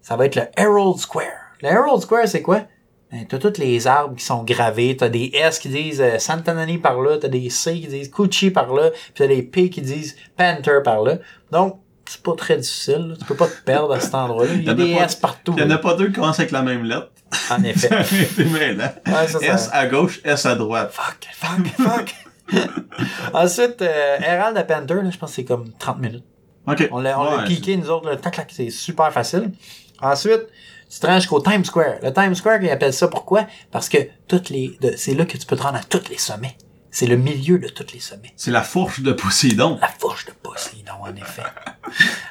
[0.00, 1.24] ça va être le Herald Square.
[1.62, 2.62] Le Herald Square, c'est quoi?
[3.10, 6.76] Ben, t'as tous les arbres qui sont gravés, t'as des S qui disent euh, Santanani
[6.78, 9.80] par là, t'as des C qui disent Cucci par là, puis t'as des P qui
[9.80, 11.16] disent Panther par là.
[11.50, 13.14] Donc, c'est pas très difficile, là.
[13.18, 14.52] tu peux pas te perdre à cet endroit-là.
[14.54, 15.54] Il y a des S partout.
[15.56, 17.10] Il y en a pas deux qui commencent avec la même lettre.
[17.50, 17.88] En effet.
[18.04, 18.92] C'est mêlant.
[19.06, 20.92] Ouais, ça, ça- S à gauche, S à droite.
[20.92, 22.14] Fuck, fuck, fuck.
[23.34, 26.24] Ensuite, euh, Herald à Panther, là, je pense que c'est comme 30 minutes.
[26.66, 26.88] OK.
[26.90, 29.52] On l'a on l'a Ouais, piqué, nous autres, le tac, tac, c'est super facile.
[30.00, 30.46] Ensuite,
[30.90, 31.96] tu te rends jusqu'au Times Square.
[32.02, 33.46] Le Times Square, ils appellent ça pourquoi?
[33.70, 36.18] Parce que toutes les, de- c'est là que tu peux te rendre à tous les
[36.18, 36.56] sommets.
[36.90, 38.32] C'est le milieu de tous les sommets.
[38.36, 39.78] C'est la fourche de Poséidon.
[39.80, 41.42] La fourche de Poséidon, en effet.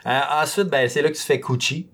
[0.06, 1.90] Euh, ensuite, ben, c'est là que tu fais Cucci.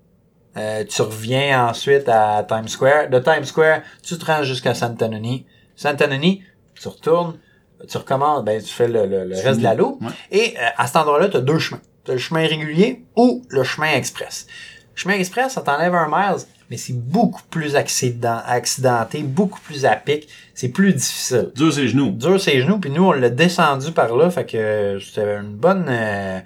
[0.56, 3.08] Euh, tu reviens ensuite à Times Square.
[3.10, 5.46] De Times Square, tu te rends jusqu'à Santanoni.
[5.74, 6.44] Santanoni,
[6.80, 7.38] tu retournes,
[7.86, 10.00] tu recommences, ben, tu fais le, le- le reste de la loupe.
[10.02, 10.08] Ouais.
[10.30, 11.80] Et euh, à cet endroit-là, tu as deux chemins.
[12.04, 14.46] Tu le chemin régulier ou le chemin express.
[14.94, 19.84] Le chemin express, ça t'enlève un miles, mais c'est beaucoup plus accident, accidenté, beaucoup plus
[19.86, 20.28] à pic.
[20.54, 22.10] C'est plus difficile Dur ses genoux.
[22.10, 25.86] dur ses genoux, puis nous, on l'a descendu par là, fait que c'était une bonne,
[25.88, 26.38] euh,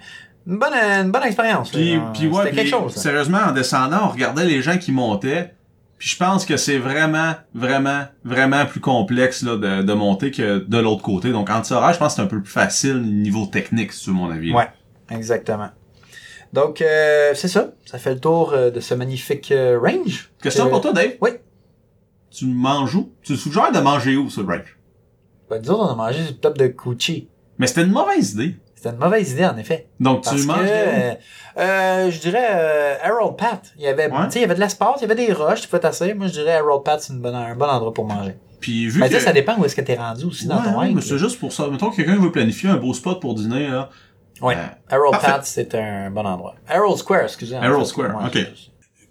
[0.47, 1.69] une bonne, une bonne expérience.
[1.71, 2.95] Puis, puis ouais, quelque chose.
[2.95, 5.53] sérieusement, en descendant, on regardait les gens qui montaient.
[5.99, 10.59] Puis je pense que c'est vraiment, vraiment, vraiment plus complexe là, de, de monter que
[10.59, 11.31] de l'autre côté.
[11.31, 14.31] Donc, en tirage, je pense que c'est un peu plus facile niveau technique, sur mon
[14.31, 14.53] avis.
[14.53, 14.69] Ouais,
[15.11, 15.69] exactement.
[16.53, 17.73] Donc, euh, c'est ça.
[17.85, 20.31] Ça fait le tour euh, de ce magnifique euh, range.
[20.41, 21.15] Question pour toi, Dave.
[21.19, 21.31] Oui.
[22.31, 23.11] Tu manges où?
[23.21, 24.79] Tu suggères de manger où, ce range?
[25.49, 27.27] Ben, disons, on a mangé du top de Cucci.
[27.57, 28.55] Mais c'était une mauvaise idée.
[28.81, 29.87] C'était une mauvaise idée, en effet.
[29.99, 31.13] Donc, Parce tu manges euh,
[31.57, 33.61] euh, je dirais euh, Harold Pat.
[33.77, 34.17] Il y avait, Ouais.
[34.35, 36.11] il y avait de l'espace, il y avait des roches, tu peux t'asseoir.
[36.15, 38.35] Moi, je dirais Harold Pat, c'est bonne, un bon endroit pour manger.
[38.61, 39.13] Puis vu Ben, que...
[39.13, 41.17] tu sais, ça dépend où est-ce que t'es rendu aussi dans ton ouais, mais c'est
[41.17, 41.67] juste pour ça.
[41.67, 43.89] Mettons que quelqu'un veut planifier un beau spot pour dîner, là.
[44.41, 44.55] Ouais.
[44.55, 45.19] Euh, Harold.
[45.19, 46.55] Pat, c'est un bon endroit.
[46.69, 47.57] Harold Square, excusez.
[47.57, 47.85] en Harold.
[47.85, 48.37] Square, ok.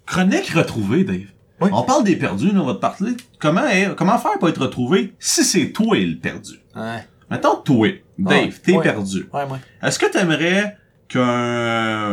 [0.07, 1.27] Chronique retrouvée, Dave.
[1.61, 1.69] Oui.
[1.75, 3.13] On parle des perdus, là, on va te parler.
[3.39, 3.67] Comment,
[3.99, 6.53] comment faire pour être retrouvé si c'est toi le perdu?
[6.75, 7.05] Ouais.
[7.31, 7.89] Mettons toi,
[8.19, 8.83] Dave, Ouais, t'es ouais.
[8.83, 9.29] perdu.
[9.33, 9.59] Ouais, moi.
[9.83, 10.77] Est-ce que t'aimerais
[11.09, 11.23] qu'un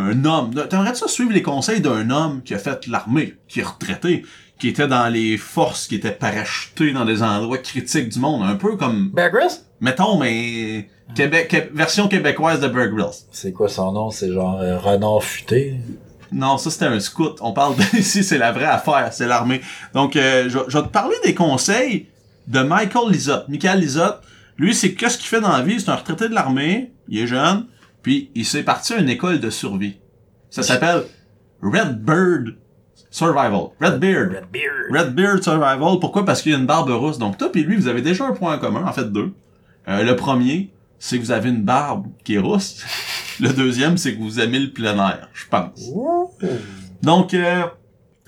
[0.09, 3.63] un homme, t'aimerais ça suivre les conseils d'un homme qui a fait l'armée, qui est
[3.63, 4.23] retraité,
[4.59, 8.55] qui était dans les forces, qui était parachuté dans des endroits critiques du monde, un
[8.55, 9.51] peu comme, Bear Grylls?
[9.81, 13.13] mettons, mais Québec, Qué- version québécoise de Bear Grylls.
[13.31, 14.11] C'est quoi son nom?
[14.11, 15.75] C'est genre euh, Renard Futé?
[16.31, 17.37] Non, ça c'était un scout.
[17.41, 19.61] On parle de ici, c'est la vraie affaire, c'est l'armée.
[19.93, 22.07] Donc, euh, je, je vais te parler des conseils
[22.47, 23.47] de Michael Lizotte.
[23.49, 24.21] Michael Lizotte,
[24.57, 25.79] lui, c'est qu'est-ce qu'il fait dans la vie?
[25.79, 27.67] C'est un retraité de l'armée, il est jeune,
[28.01, 29.97] puis il s'est parti à une école de survie.
[30.49, 31.03] Ça s'appelle
[31.61, 32.55] Red Bird
[33.09, 33.69] Survival.
[33.81, 34.31] Red Beard.
[34.31, 34.91] Red Beard.
[34.91, 35.99] Red Beard Survival.
[35.99, 36.25] Pourquoi?
[36.25, 37.17] Parce qu'il y a une barbe rousse.
[37.17, 39.33] Donc, toi et lui, vous avez déjà un point en commun, en fait deux.
[39.87, 42.83] Euh, le premier, c'est que vous avez une barbe qui est rousse.
[43.39, 45.91] Le deuxième, c'est que vous aimez le plein air, je pense.
[47.01, 47.63] Donc, euh,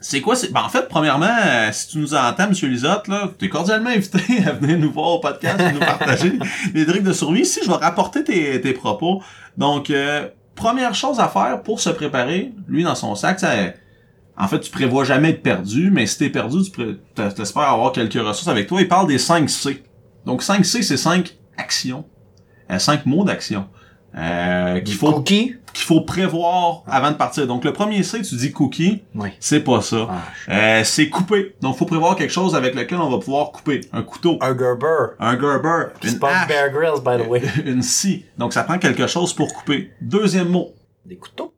[0.09, 0.35] c'est quoi?
[0.35, 0.51] C'est...
[0.53, 4.19] Ben, en fait, premièrement, euh, si tu nous entends, Monsieur Lisotte, là, t'es cordialement invité
[4.47, 6.33] à venir nous voir au podcast et nous partager
[6.73, 7.41] les trucs de survie.
[7.41, 9.21] Ici, je vais rapporter tes, tes propos.
[9.57, 13.51] Donc, euh, première chose à faire pour se préparer, lui, dans son sac, ça,
[14.37, 17.63] en fait, tu prévois jamais être perdu, mais si t'es perdu, tu pré- t'es- t'espères
[17.63, 18.79] avoir quelques ressources avec toi.
[18.81, 19.83] Il parle des 5 C.
[20.25, 22.05] Donc, 5 C, c'est 5 actions.
[22.77, 23.65] 5 mots d'action.
[24.17, 25.55] Euh, qu'il faut Cookie?
[25.73, 27.45] qu'il faut prévoir avant de partir.
[27.45, 29.29] Donc le premier C, tu dis cookie, Oui.
[29.39, 30.07] c'est pas ça.
[30.09, 30.15] Ah,
[30.51, 31.55] Euh, c'est couper.
[31.61, 33.81] Donc faut prévoir quelque chose avec lequel on va pouvoir couper.
[33.93, 35.13] Un couteau, un Gerber.
[35.19, 37.41] un Gerber, une hache, Bear Grylls, by the way.
[37.65, 38.25] une scie.
[38.39, 39.91] Donc ça prend quelque chose pour couper.
[40.01, 40.71] Deuxième mot.
[41.05, 41.53] Des couteaux?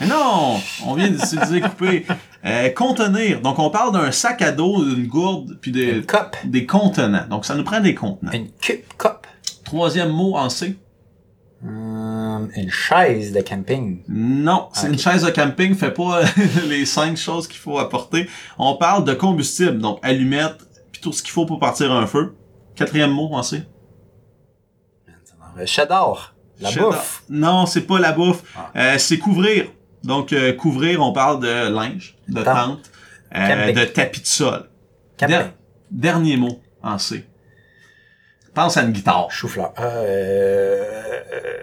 [0.00, 2.06] Mais non, on vient d'utiliser couper.
[2.44, 3.40] Euh, contenir.
[3.42, 6.36] Donc on parle d'un sac à dos, d'une gourde, puis des, Une cup.
[6.44, 7.26] des contenants.
[7.28, 8.32] Donc ça nous prend des contenants.
[8.32, 8.82] Une cup.
[8.98, 9.26] cup.
[9.62, 10.76] Troisième mot en C.
[11.62, 11.99] Hum,
[12.56, 14.02] une chaise de camping.
[14.08, 16.22] Non, c'est une chaise de camping, fait pas
[16.68, 18.28] les cinq choses qu'il faut apporter.
[18.58, 20.60] On parle de combustible, donc allumettes,
[20.92, 22.34] puis tout ce qu'il faut pour partir un feu.
[22.76, 23.62] Quatrième mot en C.
[25.58, 26.34] Euh, Cheddar.
[26.60, 26.90] La Cheddar.
[26.90, 27.22] bouffe.
[27.28, 28.42] Non, c'est pas la bouffe.
[28.56, 28.70] Ah.
[28.76, 29.66] Euh, c'est couvrir.
[30.04, 32.90] Donc euh, couvrir, on parle de linge, de Tente.
[33.34, 34.68] euh, de tapis de sol.
[35.18, 35.52] Der-
[35.90, 37.26] dernier mot en C.
[38.54, 39.30] Pense à une guitare.
[39.30, 39.72] Chou-fleur.
[39.78, 39.82] Euh,
[41.32, 41.62] euh,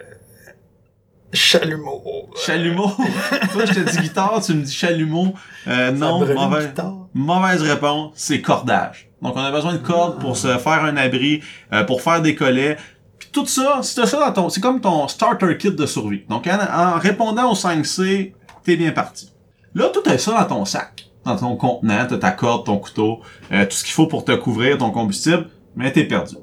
[1.33, 2.03] chalumeau.
[2.45, 2.87] Chalumeau.
[3.53, 5.33] Toi, je te dis guitare, tu me dis chalumeau.
[5.67, 6.65] Euh, non, brûle une mauvais.
[6.67, 6.93] guitare.
[7.13, 9.09] Mauvaise réponse, c'est cordage.
[9.21, 11.41] Donc on a besoin de cordes pour se faire un abri,
[11.73, 12.77] euh, pour faire des collets.
[13.17, 16.23] Puis tout ça, c'est ça dans ton, c'est comme ton starter kit de survie.
[16.29, 19.31] Donc en, en répondant au 5C, t'es bien parti.
[19.73, 23.21] Là, tout est ça dans ton sac, dans ton contenant, t'as ta corde, ton couteau,
[23.51, 26.35] euh, tout ce qu'il faut pour te couvrir, ton combustible, mais t'es perdu.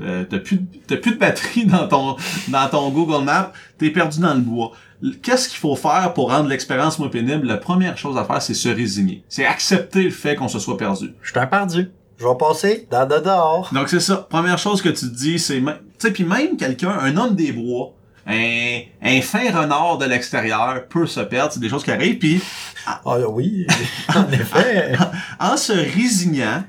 [0.00, 2.16] Euh, T'as plus, de- t'as plus de batterie dans ton,
[2.48, 4.72] dans ton Google Maps, t'es perdu dans le bois.
[5.22, 7.46] Qu'est-ce qu'il faut faire pour rendre l'expérience moins pénible?
[7.46, 9.22] La première chose à faire, c'est se résigner.
[9.28, 11.12] C'est accepter le fait qu'on se soit perdu.
[11.22, 11.90] Je suis un perdu.
[12.18, 13.68] Je vais passer dans de dehors.
[13.74, 14.26] Donc c'est ça.
[14.30, 15.60] Première chose que tu te dis, c'est...
[15.60, 17.92] même- Tu sais, puis même quelqu'un, un homme des bois,
[18.26, 21.52] un, un fin renard de l'extérieur peut se perdre.
[21.52, 22.18] C'est des choses qui arrivent.
[22.18, 22.40] Puis
[22.86, 23.66] Ah oui,
[24.16, 24.92] en effet.
[25.38, 26.64] en se résignant,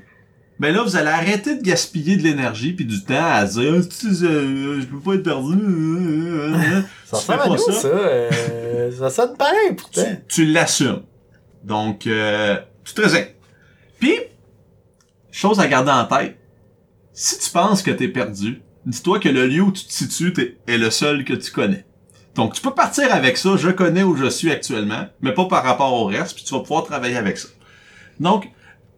[0.60, 4.14] ben là, vous allez arrêter de gaspiller de l'énergie puis du temps à dire tu
[4.14, 5.56] sais, euh, je peux pas être perdu.
[7.04, 7.72] Ça à pas ça.
[7.72, 7.88] ça.
[7.88, 10.16] euh, ça sonne pareil, tu, pourtant.
[10.28, 11.02] tu l'assumes.
[11.64, 13.02] Donc, euh, tu te.
[13.98, 14.14] Puis,
[15.30, 16.36] chose à garder en tête,
[17.12, 20.34] si tu penses que t'es perdu, dis-toi que le lieu où tu te situes
[20.66, 21.86] est le seul que tu connais.
[22.34, 25.64] Donc, tu peux partir avec ça, je connais où je suis actuellement, mais pas par
[25.64, 27.48] rapport au reste, puis tu vas pouvoir travailler avec ça.
[28.20, 28.48] Donc,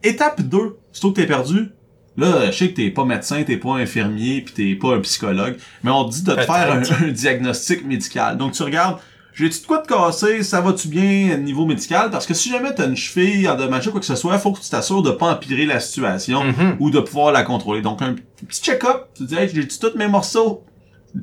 [0.03, 1.71] étape 2, surtout que t'es perdu,
[2.17, 5.57] là, je sais que t'es pas médecin, t'es pas infirmier, puis t'es pas un psychologue,
[5.83, 8.37] mais on te dit de te faire un, un diagnostic médical.
[8.37, 8.99] Donc, tu regardes,
[9.33, 12.11] j'ai-tu de quoi te casser, ça va-tu bien au niveau médical?
[12.11, 14.61] Parce que si jamais t'as une cheville endommagée ou quoi que ce soit, faut que
[14.61, 16.77] tu t'assures de pas empirer la situation Mhm.
[16.81, 17.81] ou de pouvoir la contrôler.
[17.81, 20.65] Donc, un petit check-up, tu te dis, hey, j'ai-tu tous mes morceaux?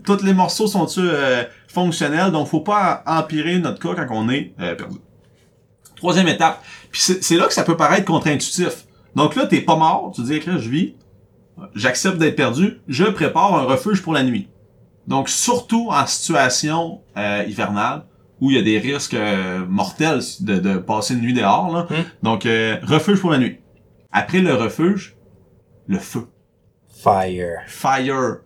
[0.05, 2.31] Tous les morceaux sont-ils euh, fonctionnels?
[2.31, 4.97] Donc, faut pas empirer notre cas quand on est euh, perdu.
[5.97, 6.63] Troisième étape.
[6.91, 8.85] Puis c'est là que ça peut paraître contre-intuitif.
[9.15, 10.93] Donc là, t'es pas mort, tu dis, OK, là, je vis,
[11.75, 14.47] j'accepte d'être perdu, je prépare un refuge pour la nuit.
[15.07, 18.03] Donc, surtout en situation euh, hivernale,
[18.41, 21.73] où il y a des risques euh, mortels de, de passer une nuit dehors.
[21.73, 21.87] Là.
[21.89, 22.03] Hmm.
[22.23, 23.57] Donc, euh, refuge pour la nuit.
[24.11, 25.15] Après le refuge,
[25.87, 26.27] le feu.
[27.01, 27.59] Fire.
[27.67, 28.37] Fire.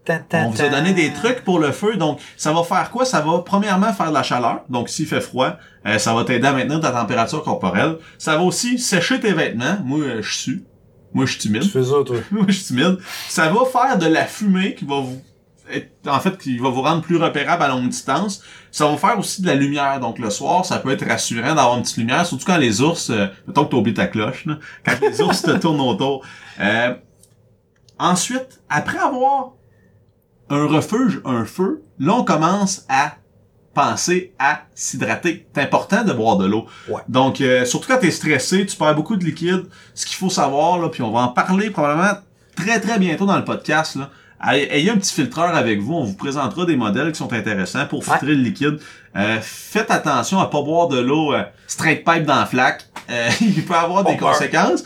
[0.47, 3.05] On vous a donné des trucs pour le feu, donc ça va faire quoi?
[3.05, 5.53] Ça va premièrement faire de la chaleur, donc s'il fait froid,
[5.85, 7.97] euh, ça va t'aider à maintenir ta température corporelle.
[8.17, 9.77] Ça va aussi sécher tes vêtements.
[9.83, 10.63] Moi, euh, je suis.
[11.13, 11.61] Moi, je suis timide.
[11.63, 12.17] Tu fais ça, toi.
[12.31, 12.97] Moi, je suis timide.
[13.29, 15.21] Ça va faire de la fumée qui va vous
[15.71, 18.41] être- en fait, qui va vous rendre plus repérable à longue distance.
[18.71, 19.99] Ça va faire aussi de la lumière.
[19.99, 23.09] Donc, le soir, ça peut être rassurant d'avoir une petite lumière, surtout quand les ours,
[23.09, 26.23] euh, mettons que t'oublies ta cloche, là, quand les ours te tournent autour.
[26.59, 26.93] Euh,
[28.01, 29.53] ensuite, après avoir
[30.49, 33.15] un refuge, un feu, là, on commence à
[33.73, 35.47] penser à s'hydrater.
[35.53, 36.65] C'est important de boire de l'eau.
[36.89, 37.01] Ouais.
[37.07, 39.67] Donc, euh, surtout quand t'es stressé, tu perds beaucoup de liquide.
[39.93, 42.17] Ce qu'il faut savoir, là, puis on va en parler probablement
[42.57, 44.09] très très bientôt dans le podcast, là.
[44.43, 48.03] Ayez un petit filtreur avec vous, on vous présentera des modèles qui sont intéressants pour
[48.03, 48.79] filtrer le liquide.
[49.15, 52.87] Euh, faites attention à pas boire de l'eau euh, straight pipe dans la flaque.
[53.11, 54.83] Euh, il peut avoir des conséquences.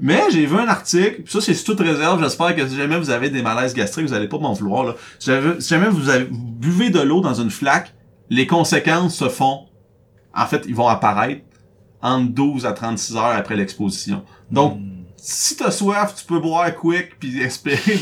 [0.00, 2.98] Mais j'ai vu un article, puis ça c'est sous toute réserve, j'espère que si jamais
[2.98, 4.84] vous avez des malaises gastriques, vous allez pas m'en vouloir.
[4.84, 4.94] Là.
[5.20, 7.94] Si, jamais, si jamais vous, avez, vous buvez de l'eau dans une flaque,
[8.30, 9.66] les conséquences se font,
[10.34, 11.42] en fait, ils vont apparaître
[12.02, 14.22] entre 12 à 36 heures après l'exposition.
[14.50, 15.04] Donc, Hmm.
[15.16, 17.98] si t'as soif, tu peux boire quick puis espérer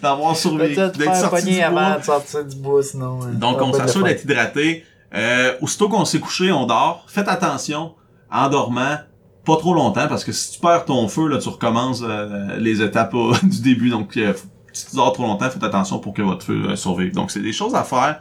[0.00, 1.98] d'avoir survécu, d'être sorti du avant bois.
[1.98, 3.20] de sortir du bois, sinon.
[3.24, 3.32] hein.
[3.34, 4.84] Donc, on s'assure d'être hydraté.
[5.14, 7.04] Euh, aussitôt qu'on s'est couché, on dort.
[7.08, 7.94] Faites attention,
[8.30, 8.96] en dormant,
[9.44, 12.82] pas trop longtemps, parce que si tu perds ton feu, là, tu recommences euh, les
[12.82, 13.90] étapes euh, du début.
[13.90, 14.32] Donc, euh,
[14.72, 17.12] si tu dors trop longtemps, faites attention pour que votre feu euh, survive.
[17.12, 18.18] Donc, c'est des choses à faire.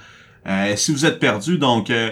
[0.47, 2.11] Euh, si vous êtes perdu, donc, euh,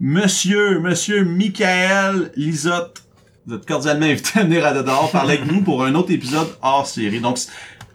[0.00, 3.02] Monsieur, Monsieur Michael Lisotte,
[3.46, 6.48] vous êtes cordialement invité à venir à Dedor parler avec nous pour un autre épisode
[6.60, 7.20] hors série.
[7.20, 7.38] Donc,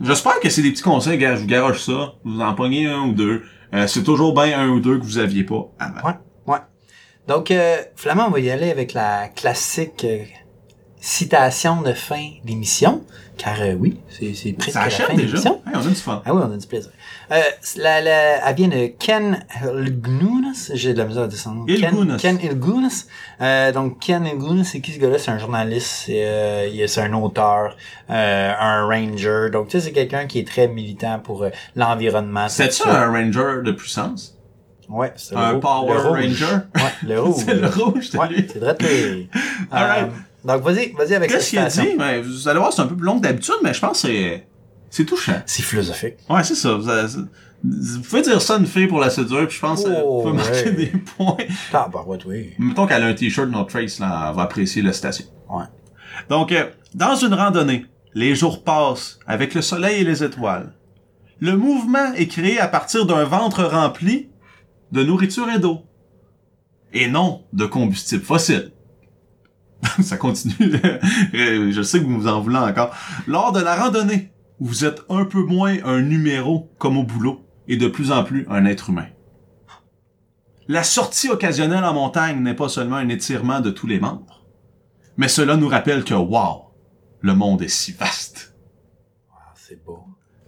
[0.02, 2.14] j'espère que c'est des petits conseils, gars, je vous garoche ça.
[2.24, 3.44] Vous en pognez un ou deux.
[3.74, 6.08] Euh, c'est toujours bien un ou deux que vous aviez pas avant.
[6.08, 6.16] Ouais,
[6.48, 6.60] ouais.
[7.28, 10.24] Donc, euh, Flamand, on va y aller avec la classique euh,
[11.08, 13.02] citation de fin d'émission.
[13.38, 15.38] Car euh, oui, c'est presque Ça la fin déjà.
[15.38, 16.22] Hey, on a du fun.
[16.26, 16.90] Ah oui, on a du plaisir.
[17.32, 17.40] Euh,
[17.78, 20.72] la, la, elle vient de Ken Ilgunas.
[20.74, 21.66] J'ai de la misère à nom.
[21.68, 22.18] Ilgunas.
[22.18, 23.06] Ken, Ken Ilgunas.
[23.40, 25.20] Euh, donc, Ken Ilgunas, c'est qui ce gars-là?
[25.20, 27.78] C'est un journaliste, c'est, euh, il est- c'est un auteur,
[28.10, 29.50] euh, un ranger.
[29.52, 32.50] Donc, tu sais, c'est quelqu'un qui est très militant pour euh, l'environnement.
[32.50, 34.34] C'est ça un ranger de puissance?
[34.90, 36.00] Ouais, c'est Un le Power le.
[36.00, 36.46] Ranger?
[36.76, 37.44] Ouais, le rouge.
[37.46, 38.76] C'est le rouge, c'est Ouais, c'est vrai.
[39.70, 40.12] Alright.
[40.46, 41.96] Donc, vas-y, vas-y avec Qu'est-ce qu'il a dit?
[41.98, 44.08] Ben, vous allez voir, c'est un peu plus long que d'habitude, mais je pense que
[44.08, 44.48] c'est,
[44.90, 45.42] c'est touchant.
[45.46, 46.16] C'est philosophique.
[46.30, 46.78] Ouais, c'est ça.
[47.64, 50.18] Vous, pouvez dire ça à une fille pour la séduire, puis je pense que Oh,
[50.18, 50.72] vous pouvez marquer ouais.
[50.72, 51.38] des points.
[51.74, 52.54] Ah, bah, ouais, oui.
[52.60, 55.26] Mettons qu'elle a un t-shirt No Trace, là, elle va apprécier la station.
[55.50, 55.66] Ouais.
[56.30, 60.74] Donc, euh, dans une randonnée, les jours passent avec le soleil et les étoiles.
[61.40, 64.30] Le mouvement est créé à partir d'un ventre rempli
[64.92, 65.84] de nourriture et d'eau.
[66.94, 68.72] Et non de combustible fossile.
[70.02, 70.56] Ça continue.
[71.34, 72.96] Je sais que vous en voulez encore.
[73.28, 77.78] Lors de la randonnée, vous êtes un peu moins un numéro comme au boulot et
[77.78, 79.08] de plus en plus un être humain.
[80.68, 84.46] La sortie occasionnelle en montagne n'est pas seulement un étirement de tous les membres,
[85.16, 86.74] mais cela nous rappelle que, wow,
[87.22, 88.54] le monde est si vaste.
[89.32, 90.00] Ah, c'est beau.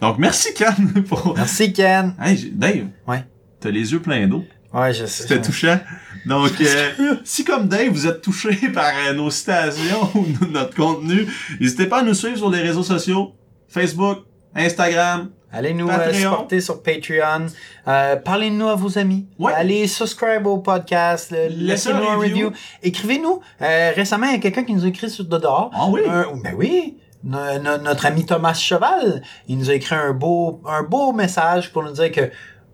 [0.02, 1.36] Donc, merci Ken pour...
[1.36, 2.16] Merci, Ken.
[2.20, 2.88] Hey, Dave.
[3.08, 3.26] Ouais.
[3.60, 4.44] T'as les yeux pleins d'eau.
[4.74, 5.24] Ouais, je sais.
[5.24, 5.80] C'était touchant.
[6.26, 11.28] Donc, euh, si comme Dave, vous êtes touché par euh, nos citations ou notre contenu,
[11.60, 13.34] n'hésitez pas à nous suivre sur les réseaux sociaux.
[13.68, 14.20] Facebook,
[14.56, 15.30] Instagram.
[15.52, 17.48] Allez nous euh, supporter sur Patreon.
[17.88, 19.28] Euh, Parlez-nous à vos amis.
[19.40, 19.52] Ouais.
[19.56, 21.34] Allez subscribe au podcast.
[21.50, 22.48] Laissez-nous un review.
[22.48, 22.52] review.
[22.84, 23.40] Écrivez-nous.
[23.62, 25.72] Euh, récemment, il y a quelqu'un qui nous a écrit sur Dodor.
[25.74, 26.02] Ah oui?
[26.44, 26.98] Ben oui.
[27.24, 31.72] No- no- notre ami Thomas Cheval, il nous a écrit un beau, un beau message
[31.74, 32.30] pour nous dire que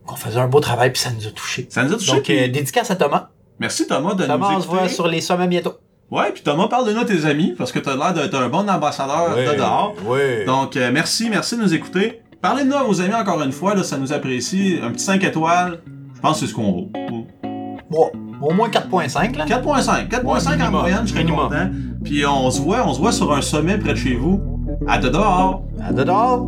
[0.06, 1.66] qu'on faisait un beau travail puis ça nous a touché.
[1.70, 2.12] Ça nous a touché.
[2.12, 3.30] Donc, puis euh, dédicace à Thomas.
[3.60, 4.94] Merci Thomas de Thomas, nous on se voit écouter.
[4.94, 5.74] sur les sommets bientôt.
[6.12, 8.48] Ouais, puis Thomas, parle de nous à tes amis, parce que t'as l'air d'être un
[8.50, 9.94] bon ambassadeur de dehors.
[10.06, 10.46] oui.
[10.46, 12.22] Donc, euh, merci, merci de nous écouter.
[12.42, 14.78] Parlez-nous à vos amis encore une fois, là, ça nous apprécie.
[14.84, 15.80] Un petit 5 étoiles,
[16.14, 16.90] je pense que c'est ce qu'on vaut.
[17.90, 19.46] Bon, au moins 4.5 là.
[19.46, 20.10] 4.5.
[20.10, 21.50] 4.5 en moyenne, je serais Minimum.
[21.50, 21.70] content.
[22.04, 24.42] Puis on se voit, on se voit sur un sommet près de chez vous.
[24.88, 25.64] À de dehors.
[25.82, 26.46] À Dodor.